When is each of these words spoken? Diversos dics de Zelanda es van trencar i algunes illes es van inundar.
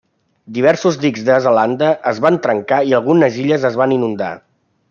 Diversos 0.53 0.97
dics 1.03 1.25
de 1.27 1.35
Zelanda 1.47 1.91
es 2.13 2.23
van 2.27 2.39
trencar 2.47 2.83
i 2.93 2.99
algunes 3.03 3.41
illes 3.45 3.71
es 3.73 3.81
van 3.83 3.99
inundar. 4.01 4.33